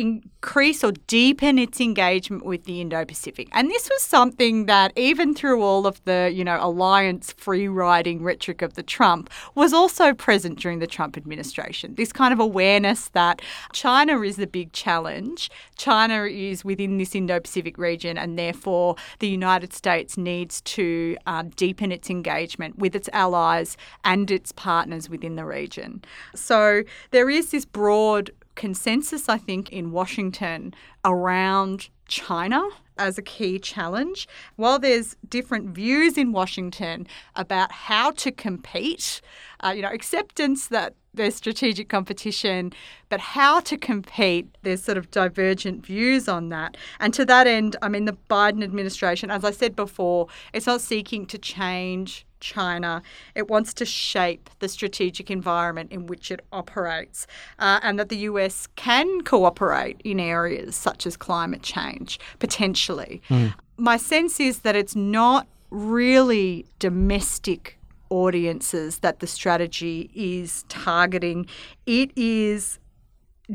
increase 0.00 0.84
or 0.84 0.92
deepen 1.06 1.58
its 1.58 1.80
engagement 1.80 2.44
with 2.44 2.64
the 2.64 2.80
Indo-Pacific. 2.80 3.48
And 3.52 3.70
this 3.70 3.88
was 3.88 4.02
something 4.02 4.66
that 4.66 4.92
even 4.96 5.34
through 5.34 5.62
all 5.62 5.86
of 5.86 6.02
the, 6.04 6.30
you 6.32 6.44
know, 6.44 6.58
alliance 6.60 7.32
free 7.32 7.68
riding 7.68 8.22
rhetoric 8.22 8.62
of 8.62 8.74
the 8.74 8.82
Trump 8.82 9.30
was 9.54 9.72
also 9.72 10.14
present 10.14 10.58
during 10.58 10.78
the 10.78 10.86
Trump 10.86 11.16
administration. 11.16 11.94
This 11.96 12.12
kind 12.12 12.32
of 12.32 12.40
awareness 12.40 13.08
that 13.10 13.42
China 13.72 14.20
is 14.20 14.36
the 14.36 14.46
big 14.46 14.72
challenge. 14.72 15.50
China 15.76 16.24
is 16.24 16.64
within 16.64 16.98
this 16.98 17.14
Indo-Pacific 17.14 17.78
region 17.78 18.16
and 18.16 18.38
therefore 18.38 18.96
the 19.18 19.28
United 19.28 19.72
States 19.72 20.16
needs 20.16 20.60
to 20.62 21.16
um, 21.26 21.50
deepen 21.50 21.92
its 21.92 22.10
engagement 22.10 22.78
with 22.78 22.94
its 22.94 23.08
allies 23.12 23.76
and 24.04 24.30
its 24.30 24.52
partners 24.52 25.10
within 25.10 25.36
the 25.36 25.44
region. 25.44 26.02
So 26.34 26.84
there 27.10 27.28
is 27.28 27.50
this 27.50 27.64
broad 27.64 28.30
consensus, 28.58 29.28
I 29.28 29.38
think, 29.38 29.70
in 29.70 29.92
Washington 29.92 30.74
around 31.04 31.88
China 32.08 32.60
as 32.98 33.16
a 33.16 33.22
key 33.22 33.60
challenge. 33.60 34.28
While 34.56 34.80
there's 34.80 35.16
different 35.28 35.68
views 35.68 36.18
in 36.18 36.32
Washington 36.32 37.06
about 37.36 37.70
how 37.70 38.10
to 38.10 38.32
compete, 38.32 39.20
uh, 39.60 39.70
you 39.70 39.82
know, 39.82 39.90
acceptance 39.90 40.66
that 40.66 40.94
there's 41.14 41.36
strategic 41.36 41.88
competition, 41.88 42.72
but 43.08 43.20
how 43.20 43.60
to 43.60 43.76
compete, 43.76 44.48
there's 44.62 44.82
sort 44.82 44.98
of 44.98 45.08
divergent 45.12 45.86
views 45.86 46.28
on 46.28 46.48
that. 46.48 46.76
And 46.98 47.14
to 47.14 47.24
that 47.26 47.46
end, 47.46 47.76
I 47.80 47.88
mean, 47.88 48.06
the 48.06 48.16
Biden 48.28 48.64
administration, 48.64 49.30
as 49.30 49.44
I 49.44 49.52
said 49.52 49.76
before, 49.76 50.26
it's 50.52 50.66
not 50.66 50.80
seeking 50.80 51.26
to 51.26 51.38
change 51.38 52.26
China. 52.40 53.02
It 53.34 53.48
wants 53.48 53.74
to 53.74 53.84
shape 53.84 54.50
the 54.58 54.68
strategic 54.68 55.30
environment 55.30 55.92
in 55.92 56.06
which 56.06 56.30
it 56.30 56.40
operates, 56.52 57.26
uh, 57.58 57.80
and 57.82 57.98
that 57.98 58.08
the 58.08 58.18
US 58.18 58.66
can 58.76 59.22
cooperate 59.22 60.00
in 60.04 60.20
areas 60.20 60.76
such 60.76 61.06
as 61.06 61.16
climate 61.16 61.62
change, 61.62 62.18
potentially. 62.38 63.22
Mm. 63.28 63.54
My 63.76 63.96
sense 63.96 64.40
is 64.40 64.60
that 64.60 64.74
it's 64.76 64.96
not 64.96 65.46
really 65.70 66.66
domestic 66.78 67.78
audiences 68.10 68.98
that 69.00 69.20
the 69.20 69.26
strategy 69.26 70.10
is 70.14 70.64
targeting, 70.68 71.46
it 71.86 72.10
is 72.16 72.78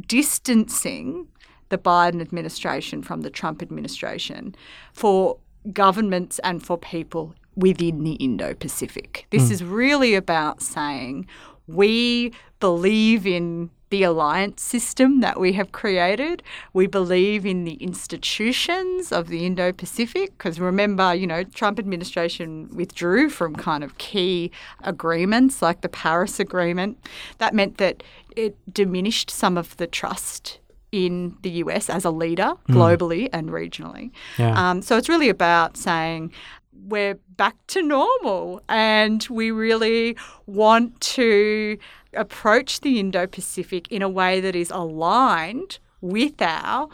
distancing 0.07 1.27
the 1.69 1.77
Biden 1.77 2.21
administration 2.21 3.01
from 3.01 3.21
the 3.21 3.29
Trump 3.29 3.61
administration 3.61 4.55
for 4.91 5.37
governments 5.71 6.39
and 6.43 6.63
for 6.63 6.77
people 6.77 7.33
within 7.55 8.03
the 8.03 8.13
Indo 8.13 8.53
Pacific. 8.53 9.27
This 9.29 9.49
mm. 9.49 9.51
is 9.51 9.63
really 9.63 10.15
about 10.15 10.61
saying 10.61 11.27
we 11.67 12.31
believe 12.59 13.25
in 13.25 13.69
the 13.93 14.01
alliance 14.01 14.59
system 14.63 15.19
that 15.19 15.39
we 15.39 15.53
have 15.53 15.71
created. 15.71 16.41
We 16.73 16.87
believe 16.87 17.45
in 17.45 17.63
the 17.63 17.75
institutions 17.75 19.11
of 19.11 19.27
the 19.27 19.45
Indo-Pacific 19.45 20.35
because 20.35 20.59
remember, 20.59 21.13
you 21.13 21.27
know, 21.27 21.43
Trump 21.43 21.77
administration 21.77 22.69
withdrew 22.73 23.29
from 23.29 23.55
kind 23.55 23.83
of 23.83 23.99
key 23.99 24.49
agreements 24.81 25.61
like 25.61 25.81
the 25.81 25.89
Paris 25.89 26.39
Agreement. 26.39 26.97
That 27.37 27.53
meant 27.53 27.77
that 27.77 28.01
it 28.35 28.57
diminished 28.73 29.29
some 29.29 29.59
of 29.59 29.77
the 29.77 29.85
trust 29.85 30.57
in 30.91 31.37
the 31.43 31.51
US 31.63 31.87
as 31.87 32.03
a 32.03 32.11
leader 32.11 32.53
mm. 32.67 32.75
globally 32.75 33.25
mm. 33.25 33.29
and 33.33 33.49
regionally. 33.49 34.09
Yeah. 34.39 34.71
Um, 34.71 34.81
so 34.81 34.97
it's 34.97 35.09
really 35.09 35.29
about 35.29 35.77
saying 35.77 36.31
we're 36.75 37.15
back 37.37 37.55
to 37.67 37.81
normal 37.81 38.61
and 38.69 39.25
we 39.29 39.51
really 39.51 40.17
want 40.45 40.99
to 41.01 41.77
approach 42.13 42.81
the 42.81 42.99
Indo 42.99 43.27
Pacific 43.27 43.87
in 43.91 44.01
a 44.01 44.09
way 44.09 44.39
that 44.39 44.55
is 44.55 44.69
aligned 44.71 45.79
with 46.01 46.41
our 46.41 46.89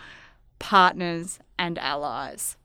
partners 0.59 1.39
and 1.57 1.77
allies. 1.79 2.55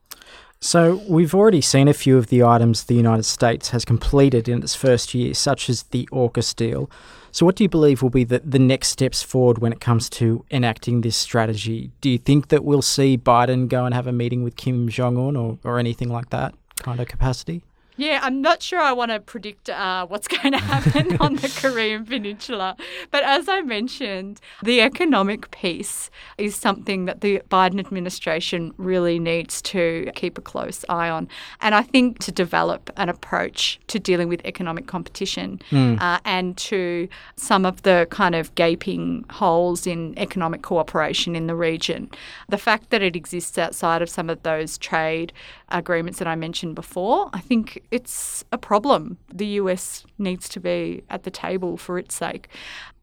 So, 0.60 1.02
we've 1.06 1.34
already 1.34 1.60
seen 1.60 1.88
a 1.88 1.92
few 1.92 2.16
of 2.16 2.28
the 2.28 2.42
items 2.42 2.84
the 2.84 2.94
United 2.94 3.24
States 3.24 3.68
has 3.68 3.84
completed 3.84 4.48
in 4.48 4.62
its 4.62 4.74
first 4.74 5.12
year, 5.12 5.34
such 5.34 5.68
as 5.68 5.82
the 5.82 6.08
AUKUS 6.10 6.56
deal. 6.56 6.90
So, 7.32 7.44
what 7.44 7.56
do 7.56 7.64
you 7.64 7.68
believe 7.68 8.00
will 8.00 8.08
be 8.08 8.24
the, 8.24 8.38
the 8.38 8.58
next 8.58 8.88
steps 8.88 9.22
forward 9.22 9.58
when 9.58 9.72
it 9.74 9.80
comes 9.82 10.08
to 10.10 10.42
enacting 10.50 11.02
this 11.02 11.16
strategy? 11.16 11.90
Do 12.00 12.08
you 12.08 12.16
think 12.16 12.48
that 12.48 12.64
we'll 12.64 12.80
see 12.80 13.18
Biden 13.18 13.68
go 13.68 13.84
and 13.84 13.94
have 13.94 14.06
a 14.06 14.12
meeting 14.12 14.42
with 14.42 14.56
Kim 14.56 14.88
Jong 14.88 15.18
un 15.18 15.36
or, 15.36 15.58
or 15.64 15.78
anything 15.78 16.08
like 16.08 16.30
that? 16.30 16.54
Kind 16.84 17.00
of 17.00 17.08
capacity? 17.08 17.62
Yeah, 17.96 18.18
I'm 18.22 18.42
not 18.42 18.60
sure 18.60 18.80
I 18.80 18.92
want 18.92 19.12
to 19.12 19.20
predict 19.20 19.70
uh, 19.70 20.06
what's 20.06 20.26
going 20.36 20.52
to 20.52 20.58
happen 20.58 21.16
on 21.18 21.36
the 21.36 21.48
Korean 21.60 22.04
Peninsula. 22.04 22.76
But 23.10 23.22
as 23.22 23.48
I 23.48 23.60
mentioned, 23.62 24.40
the 24.62 24.80
economic 24.80 25.50
piece 25.50 26.10
is 26.36 26.56
something 26.56 27.04
that 27.04 27.20
the 27.20 27.42
Biden 27.50 27.78
administration 27.78 28.74
really 28.78 29.18
needs 29.18 29.62
to 29.62 30.10
keep 30.14 30.38
a 30.38 30.40
close 30.40 30.84
eye 30.88 31.08
on. 31.08 31.28
And 31.60 31.74
I 31.74 31.82
think 31.82 32.18
to 32.20 32.32
develop 32.32 32.90
an 32.96 33.08
approach 33.08 33.78
to 33.88 34.00
dealing 34.00 34.28
with 34.28 34.40
economic 34.44 34.86
competition 34.86 35.60
mm. 35.70 36.00
uh, 36.00 36.18
and 36.24 36.56
to 36.56 37.08
some 37.36 37.64
of 37.64 37.82
the 37.82 38.08
kind 38.10 38.34
of 38.34 38.54
gaping 38.54 39.24
holes 39.30 39.86
in 39.86 40.18
economic 40.18 40.62
cooperation 40.62 41.36
in 41.36 41.46
the 41.46 41.54
region. 41.54 42.10
The 42.48 42.58
fact 42.58 42.90
that 42.90 43.02
it 43.02 43.14
exists 43.14 43.56
outside 43.56 44.02
of 44.02 44.10
some 44.10 44.28
of 44.28 44.42
those 44.42 44.78
trade 44.78 45.32
agreements 45.68 46.18
that 46.18 46.28
I 46.28 46.34
mentioned 46.34 46.74
before, 46.74 47.30
I 47.32 47.40
think 47.40 47.82
it's 47.90 48.44
a 48.52 48.58
problem. 48.58 49.18
The 49.32 49.46
US 49.60 50.04
needs 50.18 50.48
to 50.50 50.60
be 50.60 51.04
at 51.10 51.22
the 51.22 51.30
table 51.30 51.76
for 51.76 51.98
its 51.98 52.14
sake. 52.14 52.48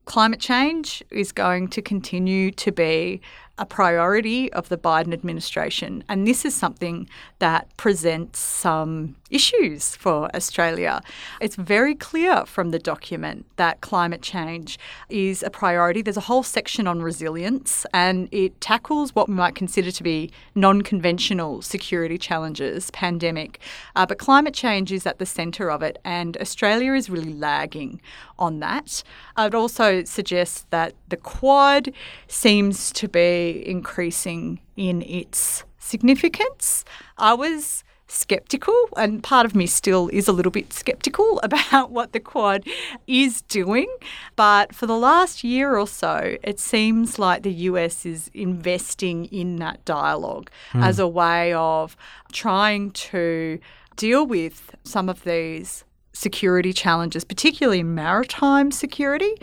Climate 0.06 0.40
change 0.40 1.04
is 1.12 1.32
going 1.32 1.68
to 1.70 1.82
continue 1.82 2.52
to 2.52 2.72
be 2.72 3.22
a 3.58 3.66
priority 3.66 4.52
of 4.54 4.70
the 4.70 4.78
Biden 4.78 5.14
administration. 5.14 6.04
And 6.10 6.28
this 6.28 6.46
is 6.46 6.56
something 6.56 7.08
that 7.40 7.68
presents 7.78 8.40
some 8.40 9.16
issues 9.30 9.96
for 9.96 10.30
Australia. 10.36 11.02
It's 11.40 11.56
very 11.56 11.96
clear 11.96 12.46
from 12.46 12.72
the 12.72 12.80
document 12.80 13.46
that 13.58 13.82
climate 13.82 14.22
change 14.22 14.80
is 15.10 15.44
a 15.44 15.50
priority. 15.50 16.02
There's 16.02 16.18
a 16.18 16.22
whole 16.22 16.44
section 16.44 16.88
on 16.88 17.02
resilience, 17.02 17.86
and 17.94 18.28
it 18.32 18.60
tackles 18.62 19.16
what 19.16 19.30
we 19.30 19.36
might 19.36 19.56
consider 19.56 19.92
to 19.92 20.04
be 20.04 20.32
non 20.56 20.82
conventional 20.82 21.62
security 21.62 22.18
challenges, 22.18 22.92
pandemic. 22.92 23.60
Uh, 23.96 24.06
but 24.06 24.18
climate 24.18 24.54
change 24.54 24.92
is 24.92 25.06
at 25.06 25.20
the 25.20 25.26
centre 25.26 25.70
of 25.70 25.82
it, 25.82 26.00
and 26.04 26.38
Australia 26.38 26.94
is 26.94 27.10
really 27.10 27.34
lagging 27.34 28.02
on 28.38 28.60
that. 28.60 29.04
I'd 29.38 29.56
also 29.56 30.04
suggest 30.04 30.70
that 30.72 30.94
the 31.10 31.18
Quad 31.18 31.94
seems 32.28 32.92
to 32.94 33.08
be 33.08 33.51
increasing 33.52 34.60
in 34.76 35.02
its 35.04 35.64
significance. 35.78 36.86
I 37.18 37.34
was 37.34 37.84
skeptical, 38.12 38.76
and 38.98 39.24
part 39.24 39.46
of 39.46 39.56
me 39.56 39.66
still 39.66 40.10
is 40.10 40.28
a 40.28 40.34
little 40.34 40.52
bit 40.52 40.74
skeptical 40.74 41.40
about 41.44 41.92
what 41.92 42.12
the 42.12 42.20
Quad 42.20 42.66
is 43.08 43.42
doing. 43.44 43.88
But 44.36 44.76
for 44.76 44.86
the 44.86 44.98
last 44.98 45.44
year 45.44 45.78
or 45.78 45.88
so, 45.88 46.38
it 46.44 46.60
seems 46.60 47.18
like 47.18 47.44
the 47.44 47.54
US 47.70 48.06
is 48.06 48.30
investing 48.34 49.26
in 49.26 49.58
that 49.58 49.84
dialogue 49.86 50.50
mm. 50.72 50.84
as 50.84 51.00
a 51.00 51.08
way 51.08 51.54
of 51.54 51.96
trying 52.32 52.92
to 52.92 53.60
deal 53.96 54.26
with 54.26 54.76
some 54.84 55.10
of 55.10 55.24
these 55.24 55.84
security 56.22 56.72
challenges, 56.72 57.24
particularly 57.24 57.82
maritime 57.84 58.72
security, 58.72 59.34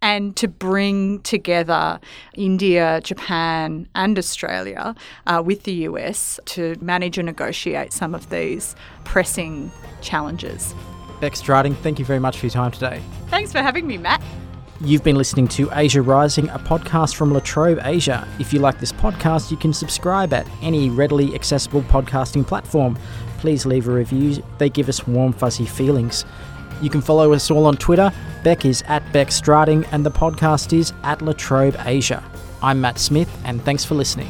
and 0.00 0.36
to 0.36 0.46
bring 0.46 1.20
together 1.22 1.98
India, 2.34 3.00
Japan, 3.02 3.88
and 3.94 4.18
Australia 4.18 4.94
uh, 5.26 5.42
with 5.44 5.64
the 5.64 5.72
US 5.88 6.38
to 6.46 6.76
manage 6.80 7.18
and 7.18 7.26
negotiate 7.26 7.92
some 7.92 8.14
of 8.14 8.30
these 8.30 8.76
pressing 9.04 9.70
challenges. 10.00 10.74
Bec 11.20 11.32
Strating, 11.32 11.76
thank 11.78 11.98
you 11.98 12.04
very 12.04 12.20
much 12.20 12.38
for 12.38 12.46
your 12.46 12.52
time 12.52 12.70
today. 12.70 13.02
Thanks 13.26 13.50
for 13.50 13.58
having 13.58 13.86
me, 13.86 13.98
Matt. 13.98 14.22
You've 14.80 15.02
been 15.02 15.16
listening 15.16 15.48
to 15.48 15.68
Asia 15.72 16.00
Rising, 16.00 16.48
a 16.50 16.58
podcast 16.60 17.16
from 17.16 17.32
La 17.32 17.40
Trobe 17.40 17.80
Asia. 17.82 18.28
If 18.38 18.52
you 18.52 18.60
like 18.60 18.78
this 18.78 18.92
podcast, 18.92 19.50
you 19.50 19.56
can 19.56 19.72
subscribe 19.72 20.32
at 20.32 20.46
any 20.62 20.88
readily 20.88 21.34
accessible 21.34 21.82
podcasting 21.82 22.46
platform 22.46 22.96
please 23.38 23.64
leave 23.64 23.88
a 23.88 23.92
review. 23.92 24.42
They 24.58 24.68
give 24.68 24.88
us 24.88 25.06
warm, 25.06 25.32
fuzzy 25.32 25.66
feelings. 25.66 26.24
You 26.82 26.90
can 26.90 27.00
follow 27.00 27.32
us 27.32 27.50
all 27.50 27.66
on 27.66 27.76
Twitter. 27.76 28.12
Bec 28.44 28.64
is 28.64 28.82
at 28.86 29.02
Bec 29.12 29.28
Strating, 29.28 29.88
and 29.90 30.04
the 30.04 30.10
podcast 30.10 30.76
is 30.78 30.92
at 31.02 31.22
Latrobe 31.22 31.76
Asia. 31.86 32.22
I'm 32.62 32.80
Matt 32.80 32.98
Smith, 32.98 33.30
and 33.44 33.62
thanks 33.64 33.84
for 33.84 33.94
listening. 33.94 34.28